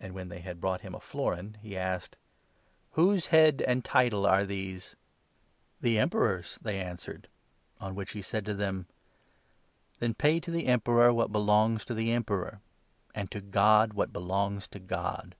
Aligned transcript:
And, 0.00 0.12
when 0.12 0.28
they 0.28 0.40
had 0.40 0.60
brought 0.60 0.80
him 0.80 0.92
a 0.92 0.98
florin, 0.98 1.56
he 1.62 1.76
asked: 1.76 2.16
20" 2.94 3.10
Whose 3.10 3.26
head 3.26 3.62
and 3.64 3.84
title 3.84 4.26
are 4.26 4.44
these?" 4.44 4.96
18 5.84 5.92
Enoch 5.98 6.10
10. 6.10 6.10
4. 6.10 6.20
84 6.34 6.36
MATTHEW, 6.36 6.58
22. 6.58 6.58
"The 6.58 6.58
Emperor's," 6.58 6.58
they 6.62 6.90
answered: 6.90 7.28
on 7.80 7.94
which 7.94 8.10
he 8.10 8.22
said 8.22 8.44
to 8.46 8.54
21 8.54 8.58
them: 8.74 8.86
"Then 10.00 10.14
pay 10.14 10.40
to 10.40 10.50
the 10.50 10.66
Emperor 10.66 11.12
what 11.14 11.30
belongs 11.30 11.84
to 11.84 11.94
the 11.94 12.10
Emperor, 12.10 12.60
and 13.14 13.30
to 13.30 13.40
God 13.40 13.92
what 13.92 14.12
belongs 14.12 14.66
to 14.66 14.80
God." 14.80 15.36